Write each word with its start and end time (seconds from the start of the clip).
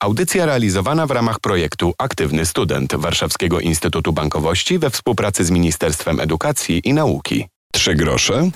Audycja 0.00 0.46
realizowana 0.46 1.06
w 1.06 1.10
ramach 1.10 1.40
projektu 1.40 1.94
Aktywny 1.98 2.46
Student 2.46 2.94
Warszawskiego 2.96 3.60
Instytutu 3.60 4.12
Bankowości 4.12 4.78
we 4.78 4.90
współpracy 4.90 5.44
z 5.44 5.50
Ministerstwem 5.50 6.20
Edukacji 6.20 6.80
i 6.84 6.92
Nauki. 6.92 7.46
Trzy 7.72 7.94
grosze 7.94 8.50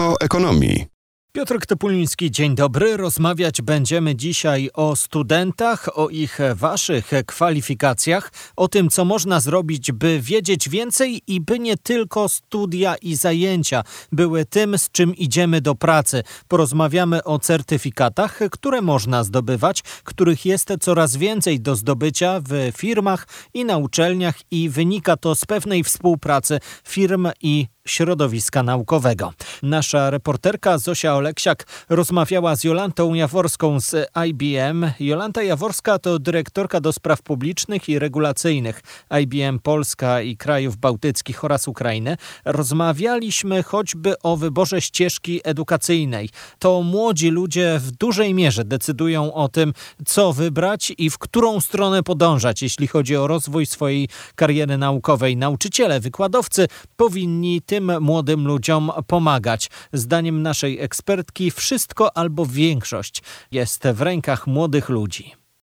o 0.00 0.16
ekonomii. 0.20 0.86
Piotr 1.34 1.66
Topuliński, 1.66 2.30
dzień 2.30 2.54
dobry. 2.54 2.96
Rozmawiać 2.96 3.62
będziemy 3.62 4.16
dzisiaj 4.16 4.70
o 4.74 4.96
studentach, 4.96 5.98
o 5.98 6.08
ich 6.08 6.38
waszych 6.54 7.10
kwalifikacjach, 7.26 8.32
o 8.56 8.68
tym, 8.68 8.90
co 8.90 9.04
można 9.04 9.40
zrobić, 9.40 9.92
by 9.92 10.20
wiedzieć 10.20 10.68
więcej 10.68 11.22
i 11.26 11.40
by 11.40 11.58
nie 11.58 11.76
tylko 11.76 12.28
studia 12.28 12.94
i 12.96 13.14
zajęcia 13.14 13.84
były 14.12 14.44
tym, 14.44 14.78
z 14.78 14.90
czym 14.90 15.16
idziemy 15.16 15.60
do 15.60 15.74
pracy. 15.74 16.22
Porozmawiamy 16.48 17.24
o 17.24 17.38
certyfikatach, 17.38 18.38
które 18.50 18.82
można 18.82 19.24
zdobywać, 19.24 19.82
których 20.04 20.46
jest 20.46 20.72
coraz 20.80 21.16
więcej 21.16 21.60
do 21.60 21.76
zdobycia 21.76 22.40
w 22.40 22.72
firmach 22.76 23.26
i 23.54 23.64
na 23.64 23.76
uczelniach 23.76 24.34
i 24.50 24.68
wynika 24.68 25.16
to 25.16 25.34
z 25.34 25.44
pewnej 25.44 25.84
współpracy 25.84 26.58
firm 26.84 27.28
i 27.40 27.66
środowiska 27.88 28.62
naukowego. 28.62 29.32
Nasza 29.62 30.10
reporterka 30.10 30.78
Zosia 30.78 31.14
Oleksiak 31.14 31.66
rozmawiała 31.88 32.56
z 32.56 32.64
Jolantą 32.64 33.14
Jaworską 33.14 33.80
z 33.80 34.08
IBM. 34.28 34.90
Jolanta 35.00 35.42
Jaworska 35.42 35.98
to 35.98 36.18
dyrektorka 36.18 36.80
do 36.80 36.92
spraw 36.92 37.22
publicznych 37.22 37.88
i 37.88 37.98
regulacyjnych 37.98 38.82
IBM 39.22 39.58
Polska 39.58 40.20
i 40.20 40.36
krajów 40.36 40.76
bałtyckich 40.76 41.44
oraz 41.44 41.68
Ukrainy. 41.68 42.16
Rozmawialiśmy 42.44 43.62
choćby 43.62 44.14
o 44.22 44.36
wyborze 44.36 44.80
ścieżki 44.80 45.40
edukacyjnej. 45.44 46.28
To 46.58 46.82
młodzi 46.82 47.30
ludzie 47.30 47.78
w 47.78 47.90
dużej 47.90 48.34
mierze 48.34 48.64
decydują 48.64 49.34
o 49.34 49.48
tym, 49.48 49.72
co 50.06 50.32
wybrać 50.32 50.92
i 50.98 51.10
w 51.10 51.18
którą 51.18 51.60
stronę 51.60 52.02
podążać, 52.02 52.62
jeśli 52.62 52.86
chodzi 52.86 53.16
o 53.16 53.26
rozwój 53.26 53.66
swojej 53.66 54.08
kariery 54.34 54.78
naukowej. 54.78 55.36
Nauczyciele, 55.36 56.00
wykładowcy 56.00 56.68
powinni 56.96 57.62
tym 57.72 57.92
młodym 58.00 58.46
ludziom 58.46 58.90
pomagać. 59.06 59.70
Zdaniem 59.92 60.42
naszej 60.42 60.80
ekspertki 60.80 61.50
wszystko 61.50 62.16
albo 62.16 62.46
większość 62.46 63.22
jest 63.52 63.82
w 63.84 64.02
rękach 64.02 64.46
młodych 64.46 64.88
ludzi. 64.88 65.32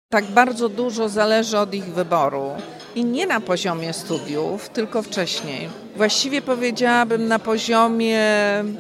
Tak 0.10 0.26
bardzo 0.26 0.70
dużo 0.70 1.10
zależy 1.10 1.58
od 1.58 1.74
ich 1.74 1.86
wyboru 1.86 2.50
i 2.96 3.06
nie 3.06 3.28
na 3.28 3.40
poziomie 3.40 3.94
studiów, 3.94 4.70
tylko 4.70 5.02
wcześniej. 5.02 5.70
Właściwie 5.96 6.42
powiedziałabym 6.42 7.28
na 7.28 7.40
poziomie 7.40 8.22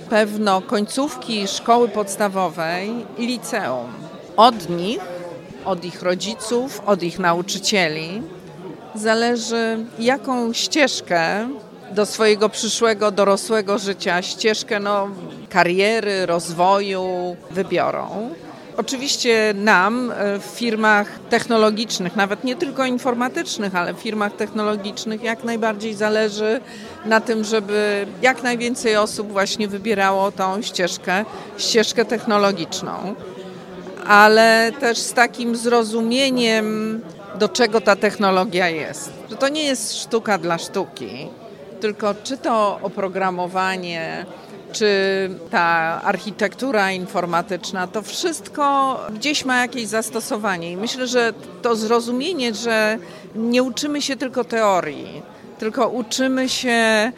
pewno 0.09 0.61
końcówki 0.61 1.47
szkoły 1.47 1.89
podstawowej 1.89 2.91
i 3.17 3.27
liceum. 3.27 3.91
Od 4.35 4.69
nich, 4.69 5.01
od 5.65 5.85
ich 5.85 6.01
rodziców, 6.01 6.81
od 6.85 7.03
ich 7.03 7.19
nauczycieli 7.19 8.21
zależy, 8.95 9.85
jaką 9.99 10.53
ścieżkę 10.53 11.49
do 11.91 12.05
swojego 12.05 12.49
przyszłego 12.49 13.11
dorosłego 13.11 13.77
życia, 13.77 14.21
ścieżkę 14.21 14.79
no, 14.79 15.09
kariery, 15.49 16.25
rozwoju 16.25 17.35
wybiorą. 17.51 18.29
Oczywiście 18.77 19.53
nam 19.55 20.13
w 20.39 20.57
firmach 20.57 21.19
technologicznych, 21.29 22.15
nawet 22.15 22.43
nie 22.43 22.55
tylko 22.55 22.85
informatycznych, 22.85 23.75
ale 23.75 23.93
w 23.93 23.97
firmach 23.97 24.35
technologicznych 24.35 25.23
jak 25.23 25.43
najbardziej 25.43 25.93
zależy 25.93 26.61
na 27.05 27.21
tym, 27.21 27.43
żeby 27.43 28.07
jak 28.21 28.43
najwięcej 28.43 28.97
osób 28.97 29.31
właśnie 29.31 29.67
wybierało 29.67 30.31
tą 30.31 30.61
ścieżkę, 30.61 31.25
ścieżkę 31.57 32.05
technologiczną, 32.05 33.15
ale 34.07 34.71
też 34.79 34.97
z 34.97 35.13
takim 35.13 35.55
zrozumieniem, 35.55 37.01
do 37.39 37.49
czego 37.49 37.81
ta 37.81 37.95
technologia 37.95 38.69
jest. 38.69 39.11
Że 39.29 39.35
to 39.35 39.49
nie 39.49 39.63
jest 39.63 40.01
sztuka 40.01 40.37
dla 40.37 40.57
sztuki, 40.57 41.27
tylko 41.79 42.15
czy 42.23 42.37
to 42.37 42.79
oprogramowanie, 42.81 44.25
czy 44.71 44.89
ta 45.51 46.01
architektura 46.03 46.91
informatyczna, 46.91 47.87
to 47.87 48.01
wszystko 48.01 48.97
gdzieś 49.13 49.45
ma 49.45 49.61
jakieś 49.61 49.87
zastosowanie. 49.87 50.71
I 50.71 50.77
myślę, 50.77 51.07
że 51.07 51.33
to 51.61 51.75
zrozumienie, 51.75 52.53
że 52.53 52.97
nie 53.35 53.63
uczymy 53.63 54.01
się 54.01 54.15
tylko 54.15 54.43
teorii, 54.43 55.21
tylko 55.59 55.87
uczymy 55.87 56.49
się 56.49 57.11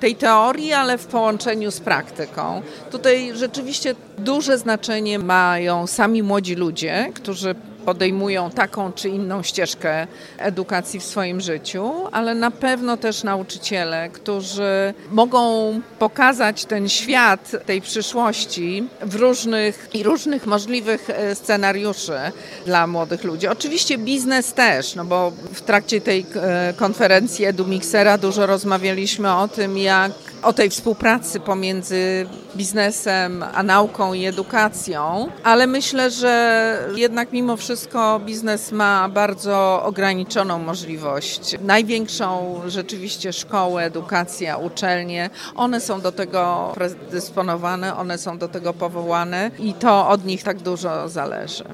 tej 0.00 0.16
teorii, 0.16 0.72
ale 0.72 0.98
w 0.98 1.06
połączeniu 1.06 1.70
z 1.70 1.80
praktyką. 1.80 2.62
Tutaj 2.90 3.32
rzeczywiście 3.34 3.94
duże 4.18 4.58
znaczenie 4.58 5.18
mają 5.18 5.86
sami 5.86 6.22
młodzi 6.22 6.54
ludzie, 6.54 7.10
którzy 7.14 7.54
podejmują 7.84 8.50
taką 8.50 8.92
czy 8.92 9.08
inną 9.08 9.42
ścieżkę 9.42 10.06
edukacji 10.38 11.00
w 11.00 11.04
swoim 11.04 11.40
życiu, 11.40 11.92
ale 12.12 12.34
na 12.34 12.50
pewno 12.50 12.96
też 12.96 13.22
nauczyciele, 13.22 14.10
którzy 14.10 14.94
mogą 15.10 15.80
pokazać 15.98 16.64
ten 16.64 16.88
świat 16.88 17.50
tej 17.66 17.80
przyszłości 17.80 18.88
w 19.00 19.14
różnych 19.14 19.88
i 19.94 20.02
różnych 20.02 20.46
możliwych 20.46 21.10
e, 21.10 21.34
scenariuszy 21.34 22.18
dla 22.66 22.86
młodych 22.86 23.24
ludzi. 23.24 23.48
Oczywiście 23.48 23.98
biznes 23.98 24.52
też, 24.52 24.94
no 24.94 25.04
bo 25.04 25.32
w 25.52 25.60
trakcie 25.60 26.00
tej 26.00 26.26
e, 26.34 26.74
konferencji 26.76 27.44
EduMixera 27.44 28.18
dużo 28.18 28.46
rozmawialiśmy 28.46 29.34
o 29.34 29.48
tym, 29.48 29.78
jak 29.78 30.12
o 30.42 30.52
tej 30.52 30.70
współpracy 30.70 31.40
pomiędzy 31.40 32.26
biznesem 32.56 33.44
a 33.54 33.62
nauką 33.62 34.14
i 34.14 34.26
edukacją, 34.26 35.28
ale 35.42 35.66
myślę, 35.66 36.10
że 36.10 36.78
jednak 36.94 37.32
mimo 37.32 37.56
wszystko 37.56 38.20
biznes 38.20 38.72
ma 38.72 39.08
bardzo 39.08 39.82
ograniczoną 39.84 40.58
możliwość. 40.58 41.56
Największą 41.60 42.60
rzeczywiście 42.66 43.32
szkołę, 43.32 43.84
edukacja, 43.84 44.56
uczelnie, 44.56 45.30
one 45.54 45.80
są 45.80 46.00
do 46.00 46.12
tego 46.12 46.72
predysponowane, 46.74 47.96
one 47.96 48.18
są 48.18 48.38
do 48.38 48.48
tego 48.48 48.74
powołane 48.74 49.50
i 49.58 49.74
to 49.74 50.08
od 50.08 50.24
nich 50.24 50.42
tak 50.42 50.58
dużo 50.58 51.08
zależy 51.08 51.64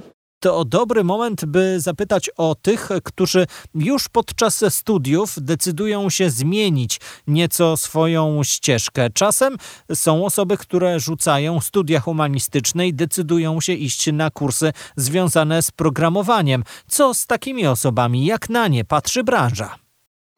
to 0.40 0.64
dobry 0.64 1.04
moment, 1.04 1.44
by 1.44 1.80
zapytać 1.80 2.30
o 2.36 2.54
tych, 2.54 2.88
którzy 3.04 3.46
już 3.74 4.08
podczas 4.08 4.64
studiów 4.68 5.34
decydują 5.40 6.10
się 6.10 6.30
zmienić 6.30 7.00
nieco 7.26 7.76
swoją 7.76 8.44
ścieżkę. 8.44 9.10
Czasem 9.10 9.56
są 9.94 10.24
osoby, 10.24 10.56
które 10.56 11.00
rzucają 11.00 11.60
studia 11.60 12.00
humanistyczne 12.00 12.88
i 12.88 12.94
decydują 12.94 13.60
się 13.60 13.72
iść 13.72 14.12
na 14.12 14.30
kursy 14.30 14.72
związane 14.96 15.62
z 15.62 15.70
programowaniem. 15.70 16.64
Co 16.88 17.14
z 17.14 17.26
takimi 17.26 17.66
osobami? 17.66 18.26
Jak 18.26 18.50
na 18.50 18.68
nie 18.68 18.84
patrzy 18.84 19.24
branża? 19.24 19.74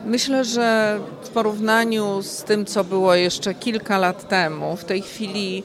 Myślę, 0.04 0.44
że 0.44 0.98
w 1.22 1.28
porównaniu 1.28 2.22
z 2.22 2.44
tym, 2.44 2.66
co 2.66 2.84
było 2.84 3.14
jeszcze 3.14 3.54
kilka 3.54 3.98
lat 3.98 4.28
temu, 4.28 4.76
w 4.76 4.84
tej 4.84 5.02
chwili 5.02 5.62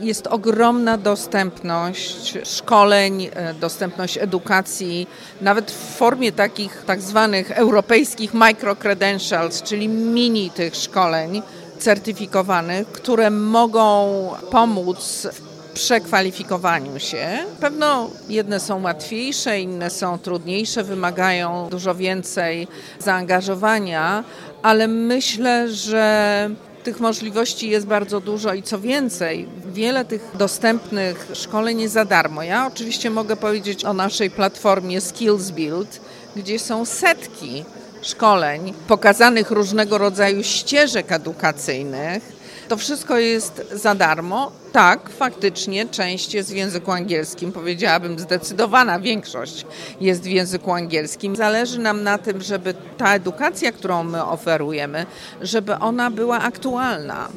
jest 0.00 0.26
ogromna 0.26 0.98
dostępność 0.98 2.38
szkoleń, 2.44 3.28
e, 3.34 3.54
dostępność 3.54 4.18
edukacji, 4.18 5.06
nawet 5.40 5.70
w 5.70 5.96
formie 5.96 6.32
takich 6.32 6.82
tak 6.86 7.00
zwanych 7.00 7.50
europejskich 7.50 8.34
micro-credentials, 8.34 9.62
czyli 9.62 9.88
mini 9.88 10.50
tych 10.50 10.76
szkoleń 10.76 11.42
certyfikowanych, 11.78 12.86
które 12.88 13.30
mogą 13.30 14.30
pomóc 14.50 15.26
w 15.32 15.46
przekwalifikowaniu 15.74 16.98
się. 16.98 17.38
Pewno 17.60 18.10
jedne 18.28 18.60
są 18.60 18.82
łatwiejsze, 18.82 19.60
inne 19.60 19.90
są 19.90 20.18
trudniejsze, 20.18 20.84
wymagają 20.84 21.68
dużo 21.70 21.94
więcej 21.94 22.68
zaangażowania, 22.98 24.24
ale 24.62 24.88
myślę, 24.88 25.68
że 25.68 26.50
tych 26.86 27.00
możliwości 27.00 27.70
jest 27.70 27.86
bardzo 27.86 28.20
dużo 28.20 28.54
i 28.54 28.62
co 28.62 28.78
więcej, 28.78 29.48
wiele 29.72 30.04
tych 30.04 30.30
dostępnych 30.34 31.28
szkoleń 31.34 31.80
jest 31.80 31.94
za 31.94 32.04
darmo. 32.04 32.42
Ja 32.42 32.66
oczywiście 32.66 33.10
mogę 33.10 33.36
powiedzieć 33.36 33.84
o 33.84 33.92
naszej 33.92 34.30
platformie 34.30 35.00
Skills 35.00 35.50
Build, 35.50 36.00
gdzie 36.36 36.58
są 36.58 36.84
setki 36.84 37.64
szkoleń 38.02 38.72
pokazanych 38.88 39.50
różnego 39.50 39.98
rodzaju 39.98 40.42
ścieżek 40.42 41.12
edukacyjnych 41.12 42.35
to 42.68 42.76
wszystko 42.76 43.18
jest 43.18 43.62
za 43.72 43.94
darmo. 43.94 44.52
Tak, 44.72 45.10
faktycznie 45.10 45.88
część 45.88 46.34
jest 46.34 46.52
w 46.52 46.56
języku 46.56 46.92
angielskim. 46.92 47.52
Powiedziałabym 47.52 48.18
zdecydowana 48.18 49.00
większość 49.00 49.66
jest 50.00 50.22
w 50.22 50.26
języku 50.26 50.72
angielskim. 50.72 51.36
Zależy 51.36 51.78
nam 51.78 52.02
na 52.02 52.18
tym, 52.18 52.42
żeby 52.42 52.74
ta 52.96 53.14
edukacja, 53.14 53.72
którą 53.72 54.04
my 54.04 54.24
oferujemy, 54.24 55.06
żeby 55.40 55.74
ona 55.74 56.10
była 56.10 56.40
aktualna. 56.40 57.28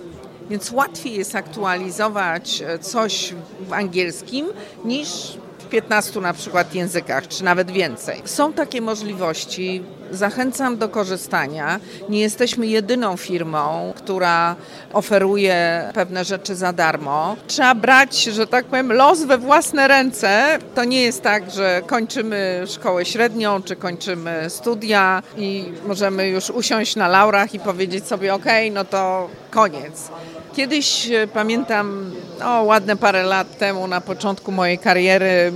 Więc 0.49 0.71
łatwiej 0.71 1.13
jest 1.13 1.35
aktualizować 1.35 2.63
coś 2.81 3.33
w 3.67 3.73
angielskim 3.73 4.47
niż 4.85 5.37
15 5.69 6.19
na 6.19 6.33
przykład 6.33 6.75
językach, 6.75 7.27
czy 7.27 7.43
nawet 7.43 7.71
więcej. 7.71 8.21
Są 8.25 8.53
takie 8.53 8.81
możliwości. 8.81 9.83
Zachęcam 10.11 10.77
do 10.77 10.89
korzystania. 10.89 11.79
Nie 12.09 12.19
jesteśmy 12.19 12.67
jedyną 12.67 13.17
firmą, 13.17 13.93
która 13.95 14.55
oferuje 14.93 15.83
pewne 15.93 16.25
rzeczy 16.25 16.55
za 16.55 16.73
darmo. 16.73 17.35
Trzeba 17.47 17.75
brać, 17.75 18.23
że 18.23 18.47
tak 18.47 18.65
powiem, 18.65 18.93
los 18.93 19.23
we 19.23 19.37
własne 19.37 19.87
ręce. 19.87 20.59
To 20.75 20.83
nie 20.83 21.01
jest 21.01 21.21
tak, 21.21 21.51
że 21.51 21.81
kończymy 21.87 22.63
szkołę 22.67 23.05
średnią, 23.05 23.61
czy 23.63 23.75
kończymy 23.75 24.45
studia 24.49 25.23
i 25.37 25.65
możemy 25.87 26.29
już 26.29 26.49
usiąść 26.49 26.95
na 26.95 27.07
laurach 27.07 27.53
i 27.53 27.59
powiedzieć 27.59 28.07
sobie, 28.07 28.33
ok, 28.33 28.45
no 28.71 28.85
to 28.85 29.29
koniec. 29.49 30.09
Kiedyś 30.55 31.11
e, 31.11 31.27
pamiętam, 31.27 32.11
o 32.41 32.63
ładne 32.63 32.95
parę 32.95 33.23
lat 33.23 33.57
temu, 33.57 33.87
na 33.87 34.01
początku 34.01 34.51
mojej 34.51 34.77
kariery, 34.77 35.51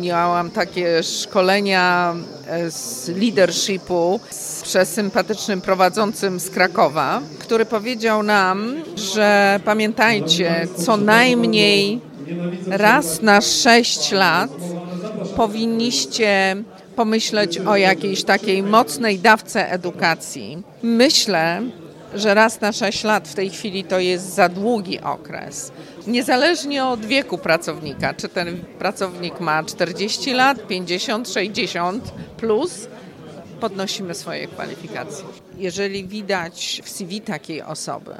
miałam 0.00 0.50
takie 0.50 1.02
szkolenia 1.02 2.14
e, 2.46 2.70
z 2.70 3.08
leadershipu 3.08 4.20
z 4.30 4.62
przesympatycznym 4.62 5.60
prowadzącym 5.60 6.40
z 6.40 6.50
Krakowa, 6.50 7.20
który 7.38 7.64
powiedział 7.64 8.22
nam, 8.22 8.74
że 8.96 9.60
pamiętajcie, 9.64 10.68
co 10.76 10.96
najmniej 10.96 12.00
raz 12.66 13.22
na 13.22 13.40
sześć 13.40 14.12
lat 14.12 14.50
powinniście 15.36 16.56
pomyśleć 16.96 17.58
o 17.58 17.76
jakiejś 17.76 18.24
takiej 18.24 18.62
mocnej 18.62 19.18
dawce 19.18 19.70
edukacji. 19.70 20.62
Myślę, 20.82 21.62
że 22.14 22.34
raz 22.34 22.60
na 22.60 22.72
6 22.72 23.04
lat 23.04 23.28
w 23.28 23.34
tej 23.34 23.50
chwili 23.50 23.84
to 23.84 23.98
jest 23.98 24.34
za 24.34 24.48
długi 24.48 25.00
okres. 25.00 25.72
Niezależnie 26.06 26.84
od 26.84 27.06
wieku 27.06 27.38
pracownika, 27.38 28.14
czy 28.14 28.28
ten 28.28 28.64
pracownik 28.78 29.40
ma 29.40 29.64
40 29.64 30.32
lat, 30.32 30.66
50, 30.66 31.28
60 31.28 32.12
plus, 32.36 32.88
podnosimy 33.60 34.14
swoje 34.14 34.46
kwalifikacje. 34.46 35.24
Jeżeli 35.56 36.06
widać 36.06 36.82
w 36.84 36.90
CV 36.90 37.20
takiej 37.20 37.62
osoby, 37.62 38.14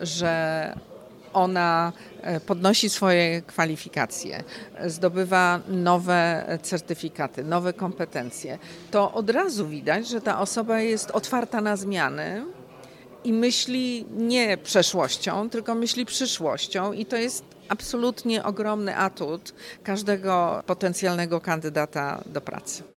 że 0.00 0.74
ona 1.32 1.92
e, 2.22 2.40
podnosi 2.40 2.90
swoje 2.90 3.42
kwalifikacje, 3.42 4.44
zdobywa 4.86 5.60
nowe 5.68 6.44
certyfikaty, 6.62 7.44
nowe 7.44 7.72
kompetencje, 7.72 8.58
to 8.90 9.12
od 9.12 9.30
razu 9.30 9.68
widać, 9.68 10.08
że 10.08 10.20
ta 10.20 10.40
osoba 10.40 10.80
jest 10.80 11.10
otwarta 11.10 11.60
na 11.60 11.76
zmiany, 11.76 12.44
i 13.24 13.32
myśli 13.32 14.04
nie 14.10 14.56
przeszłością, 14.56 15.50
tylko 15.50 15.74
myśli 15.74 16.06
przyszłością 16.06 16.92
i 16.92 17.06
to 17.06 17.16
jest 17.16 17.44
absolutnie 17.68 18.44
ogromny 18.44 18.96
atut 18.96 19.54
każdego 19.82 20.62
potencjalnego 20.66 21.40
kandydata 21.40 22.22
do 22.26 22.40
pracy 22.40 22.93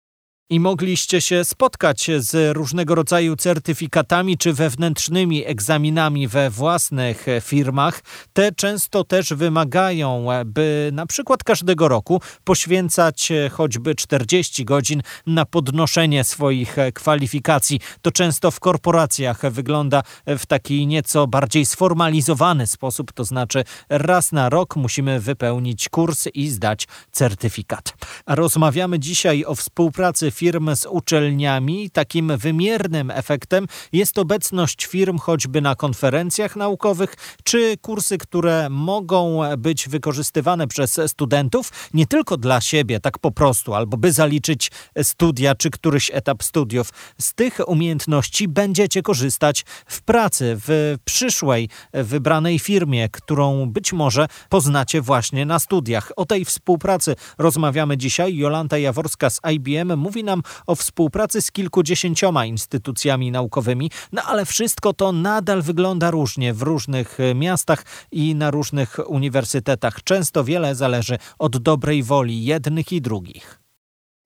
i 0.49 0.59
mogliście 0.59 1.21
się 1.21 1.45
spotkać 1.45 2.11
z 2.17 2.57
różnego 2.57 2.95
rodzaju 2.95 3.35
certyfikatami 3.35 4.37
czy 4.37 4.53
wewnętrznymi 4.53 5.45
egzaminami 5.45 6.27
we 6.27 6.49
własnych 6.49 7.25
firmach. 7.41 8.01
Te 8.33 8.51
często 8.51 9.03
też 9.03 9.33
wymagają, 9.33 10.27
by 10.45 10.89
na 10.93 11.05
przykład 11.05 11.43
każdego 11.43 11.87
roku 11.87 12.21
poświęcać 12.43 13.31
choćby 13.51 13.95
40 13.95 14.65
godzin 14.65 15.01
na 15.25 15.45
podnoszenie 15.45 16.23
swoich 16.23 16.75
kwalifikacji. 16.93 17.79
To 18.01 18.11
często 18.11 18.51
w 18.51 18.59
korporacjach 18.59 19.51
wygląda 19.51 20.03
w 20.27 20.45
taki 20.45 20.87
nieco 20.87 21.27
bardziej 21.27 21.65
sformalizowany 21.65 22.67
sposób, 22.67 23.11
to 23.11 23.23
znaczy 23.23 23.63
raz 23.89 24.31
na 24.31 24.49
rok 24.49 24.75
musimy 24.75 25.19
wypełnić 25.19 25.89
kurs 25.89 26.27
i 26.33 26.49
zdać 26.49 26.87
certyfikat. 27.11 27.93
Rozmawiamy 28.27 28.99
dzisiaj 28.99 29.45
o 29.45 29.55
współpracy 29.55 30.31
firm 30.37 30.75
z 30.75 30.85
uczelniami. 30.85 31.89
Takim 31.89 32.37
wymiernym 32.37 33.11
efektem 33.11 33.67
jest 33.91 34.17
obecność 34.17 34.85
firm 34.85 35.17
choćby 35.17 35.61
na 35.61 35.75
konferencjach 35.75 36.55
naukowych, 36.55 37.15
czy 37.43 37.77
kursy, 37.81 38.17
które 38.17 38.69
mogą 38.69 39.41
być 39.57 39.89
wykorzystywane 39.89 40.67
przez 40.67 40.99
studentów 41.07 41.71
nie 41.93 42.07
tylko 42.07 42.37
dla 42.37 42.61
siebie, 42.61 42.99
tak 42.99 43.19
po 43.19 43.31
prostu, 43.31 43.73
albo 43.73 43.97
by 43.97 44.11
zaliczyć 44.11 44.71
studia, 45.03 45.55
czy 45.55 45.69
któryś 45.69 46.11
etap 46.13 46.43
studiów. 46.43 46.89
Z 47.21 47.33
tych 47.33 47.59
umiejętności 47.67 48.47
będziecie 48.47 49.01
korzystać 49.01 49.65
w 49.87 50.01
pracy, 50.01 50.57
w 50.67 50.95
przyszłej 51.05 51.69
wybranej 51.93 52.59
firmie, 52.59 53.09
którą 53.09 53.65
być 53.65 53.93
może 53.93 54.27
poznacie 54.49 55.01
właśnie 55.01 55.45
na 55.45 55.59
studiach. 55.59 56.11
O 56.15 56.25
tej 56.25 56.45
współpracy 56.45 57.15
rozmawiamy 57.37 57.97
dzisiaj. 57.97 58.35
Jolanta 58.35 58.77
Jaworska 58.77 59.29
z 59.29 59.39
IBM 59.53 59.97
mówi 59.97 60.23
o 60.67 60.75
współpracy 60.75 61.41
z 61.41 61.51
kilkudziesięcioma 61.51 62.45
instytucjami 62.45 63.31
naukowymi, 63.31 63.91
no 64.11 64.21
ale 64.23 64.45
wszystko 64.45 64.93
to 64.93 65.11
nadal 65.11 65.61
wygląda 65.61 66.11
różnie 66.11 66.53
w 66.53 66.61
różnych 66.61 67.19
e, 67.19 67.35
miastach 67.35 67.85
i 68.11 68.35
na 68.35 68.51
różnych 68.51 69.09
uniwersytetach. 69.09 70.03
Często 70.03 70.43
wiele 70.43 70.75
zależy 70.75 71.17
od 71.39 71.57
dobrej 71.57 72.03
woli 72.03 72.45
jednych 72.45 72.91
i 72.91 73.01
drugich. 73.01 73.66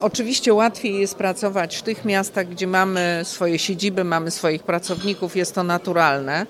Oczywiście 0.01 0.53
łatwiej 0.53 0.99
jest 0.99 1.15
pracować 1.15 1.77
w 1.77 1.81
tych 1.81 2.05
miastach, 2.05 2.47
gdzie 2.47 2.67
mamy 2.67 3.21
swoje 3.23 3.59
siedziby, 3.59 4.03
mamy 4.03 4.31
swoich 4.31 4.63
pracowników, 4.63 5.35
jest 5.35 5.55
to 5.55 5.63
naturalne, 5.63 6.45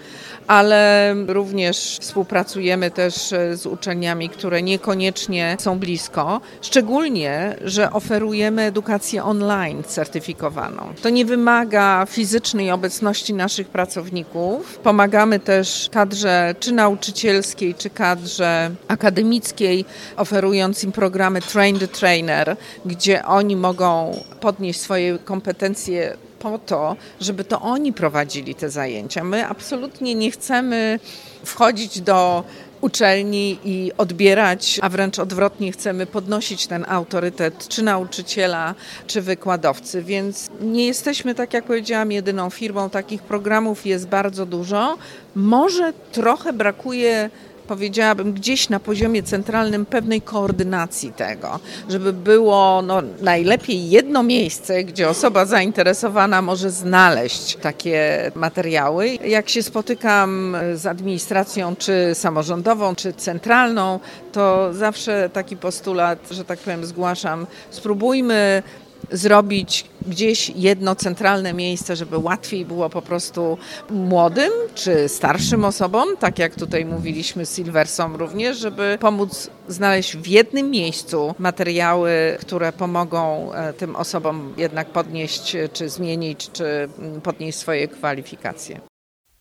ale 0.47 1.15
również 1.27 1.97
współpracujemy 2.01 2.91
też 2.91 3.13
z 3.53 3.65
uczelniami, 3.65 4.29
które 4.29 4.61
niekoniecznie 4.61 5.57
są 5.59 5.79
blisko, 5.79 6.41
szczególnie, 6.61 7.55
że 7.63 7.91
oferujemy 7.91 8.61
edukację 8.61 9.23
online 9.23 9.83
certyfikowaną. 9.83 10.93
To 11.01 11.09
nie 11.09 11.25
wymaga 11.25 12.05
fizycznej 12.09 12.71
obecności 12.71 13.33
naszych 13.33 13.67
pracowników. 13.67 14.79
Pomagamy 14.79 15.39
też 15.39 15.89
kadrze 15.91 16.55
czy 16.59 16.71
nauczycielskiej, 16.71 17.75
czy 17.75 17.89
kadrze 17.89 18.71
akademickiej, 18.87 19.85
oferując 20.17 20.83
im 20.83 20.91
programy 20.91 21.41
Train 21.41 21.79
the 21.79 21.87
Trainer, 21.87 22.55
gdzie 22.85 23.25
oni 23.25 23.40
oni 23.41 23.55
mogą 23.55 24.19
podnieść 24.39 24.79
swoje 24.79 25.19
kompetencje 25.19 26.17
po 26.39 26.59
to, 26.59 26.95
żeby 27.21 27.43
to 27.43 27.61
oni 27.61 27.93
prowadzili 27.93 28.55
te 28.55 28.69
zajęcia. 28.69 29.23
My 29.23 29.47
absolutnie 29.47 30.15
nie 30.15 30.31
chcemy 30.31 30.99
wchodzić 31.43 32.01
do 32.01 32.43
uczelni 32.81 33.57
i 33.63 33.91
odbierać, 33.97 34.79
a 34.81 34.89
wręcz 34.89 35.19
odwrotnie 35.19 35.71
chcemy 35.71 36.05
podnosić 36.05 36.67
ten 36.67 36.85
autorytet 36.89 37.67
czy 37.67 37.83
nauczyciela, 37.83 38.75
czy 39.07 39.21
wykładowcy, 39.21 40.03
więc 40.03 40.49
nie 40.61 40.85
jesteśmy, 40.85 41.35
tak 41.35 41.53
jak 41.53 41.65
powiedziałam, 41.65 42.11
jedyną 42.11 42.49
firmą. 42.49 42.89
Takich 42.89 43.21
programów 43.21 43.85
jest 43.85 44.07
bardzo 44.07 44.45
dużo. 44.45 44.97
Może 45.35 45.93
trochę 46.11 46.53
brakuje 46.53 47.29
powiedziałabym, 47.71 48.33
gdzieś 48.33 48.69
na 48.69 48.79
poziomie 48.79 49.23
centralnym 49.23 49.85
pewnej 49.85 50.21
koordynacji 50.21 51.13
tego, 51.13 51.59
żeby 51.89 52.13
było 52.13 52.81
no, 52.81 53.01
najlepiej 53.21 53.89
jedno 53.89 54.23
miejsce, 54.23 54.83
gdzie 54.83 55.09
osoba 55.09 55.45
zainteresowana 55.45 56.41
może 56.41 56.71
znaleźć 56.71 57.55
takie 57.55 58.31
materiały. 58.35 59.07
Jak 59.07 59.49
się 59.49 59.63
spotykam 59.63 60.57
z 60.73 60.85
administracją, 60.85 61.75
czy 61.75 62.11
samorządową, 62.13 62.95
czy 62.95 63.13
centralną, 63.13 63.99
to 64.31 64.73
zawsze 64.73 65.29
taki 65.33 65.57
postulat, 65.57 66.19
że 66.31 66.45
tak 66.45 66.59
powiem, 66.59 66.85
zgłaszam. 66.85 67.47
Spróbujmy 67.69 68.63
zrobić 69.11 69.85
gdzieś 70.07 70.49
jedno 70.49 70.95
centralne 70.95 71.53
miejsce, 71.53 71.95
żeby 71.95 72.17
łatwiej 72.17 72.65
było 72.65 72.89
po 72.89 73.01
prostu 73.01 73.57
młodym 73.89 74.51
czy 74.75 75.09
starszym 75.09 75.65
osobom, 75.65 76.17
tak 76.19 76.39
jak 76.39 76.55
tutaj 76.55 76.85
mówiliśmy 76.85 77.45
Silversom 77.45 78.15
również, 78.15 78.57
żeby 78.57 78.97
pomóc 78.99 79.49
znaleźć 79.67 80.17
w 80.17 80.27
jednym 80.27 80.71
miejscu 80.71 81.35
materiały, 81.39 82.37
które 82.39 82.73
pomogą 82.73 83.53
e, 83.53 83.73
tym 83.73 83.95
osobom 83.95 84.53
jednak 84.57 84.87
podnieść 84.87 85.57
czy 85.73 85.89
zmienić, 85.89 86.49
czy 86.51 86.89
mm, 86.99 87.21
podnieść 87.21 87.57
swoje 87.57 87.87
kwalifikacje. 87.87 88.90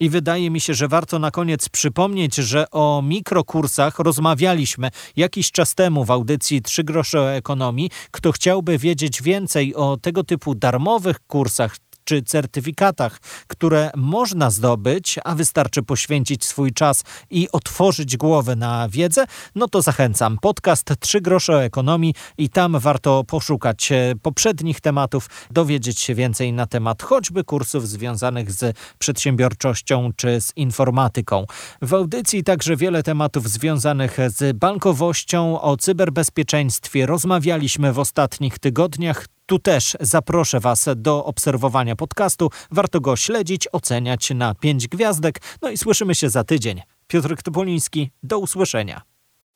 I 0.00 0.10
wydaje 0.10 0.50
mi 0.50 0.60
się, 0.60 0.74
że 0.74 0.88
warto 0.88 1.18
na 1.18 1.30
koniec 1.30 1.68
przypomnieć, 1.68 2.34
że 2.34 2.70
o 2.70 3.02
mikrokursach 3.02 3.98
rozmawialiśmy 3.98 4.90
jakiś 5.16 5.52
czas 5.52 5.74
temu 5.74 6.04
w 6.04 6.10
audycji 6.10 6.62
Trzy 6.62 6.84
grosze 6.84 7.20
o 7.20 7.32
ekonomii. 7.32 7.90
Kto 8.10 8.32
chciałby 8.32 8.78
wiedzieć 8.78 9.22
więcej 9.22 9.74
o 9.74 9.96
tego 9.96 10.24
typu 10.24 10.54
darmowych 10.54 11.20
kursach, 11.20 11.76
czy 12.04 12.22
certyfikatach, 12.22 13.18
które 13.46 13.90
można 13.96 14.50
zdobyć, 14.50 15.18
a 15.24 15.34
wystarczy 15.34 15.82
poświęcić 15.82 16.44
swój 16.44 16.72
czas 16.72 17.04
i 17.30 17.48
otworzyć 17.52 18.16
głowę 18.16 18.56
na 18.56 18.88
wiedzę, 18.88 19.24
no 19.54 19.68
to 19.68 19.82
zachęcam. 19.82 20.38
Podcast 20.42 20.92
Trzy 21.00 21.20
grosze 21.20 21.52
o 21.52 21.62
ekonomii 21.62 22.14
i 22.38 22.48
tam 22.48 22.78
warto 22.78 23.24
poszukać 23.24 23.92
e, 23.92 24.14
poprzednich 24.22 24.80
tematów, 24.80 25.28
dowiedzieć 25.50 26.00
się 26.00 26.14
więcej 26.14 26.52
na 26.52 26.66
temat 26.66 27.02
choćby 27.02 27.44
kursów 27.44 27.88
związanych 27.88 28.52
z 28.52 28.76
przedsiębiorczością 28.98 30.10
czy 30.16 30.40
z 30.40 30.56
informatyką. 30.56 31.46
W 31.82 31.94
audycji 31.94 32.44
także 32.44 32.76
wiele 32.76 33.02
tematów 33.02 33.48
związanych 33.48 34.18
z 34.26 34.56
bankowością, 34.56 35.60
o 35.60 35.76
cyberbezpieczeństwie 35.76 37.06
rozmawialiśmy 37.06 37.92
w 37.92 37.98
ostatnich 37.98 38.58
tygodniach. 38.58 39.26
Tu 39.50 39.58
też 39.58 39.96
zaproszę 40.00 40.60
Was 40.60 40.88
do 40.96 41.24
obserwowania 41.24 41.96
podcastu. 41.96 42.50
Warto 42.70 43.00
go 43.00 43.16
śledzić, 43.16 43.68
oceniać 43.72 44.30
na 44.30 44.54
5 44.54 44.88
gwiazdek. 44.88 45.40
No 45.62 45.70
i 45.70 45.78
słyszymy 45.78 46.14
się 46.14 46.30
za 46.30 46.44
tydzień. 46.44 46.80
Piotr 47.06 47.36
Topoliński, 47.42 48.10
do 48.22 48.38
usłyszenia. 48.38 49.00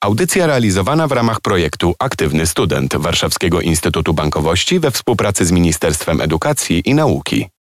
Audycja 0.00 0.46
realizowana 0.46 1.08
w 1.08 1.12
ramach 1.12 1.40
projektu 1.40 1.94
Aktywny 1.98 2.46
Student 2.46 2.96
Warszawskiego 2.96 3.60
Instytutu 3.60 4.14
Bankowości 4.14 4.80
we 4.80 4.90
współpracy 4.90 5.46
z 5.46 5.52
Ministerstwem 5.52 6.20
Edukacji 6.20 6.82
i 6.84 6.94
Nauki. 6.94 7.53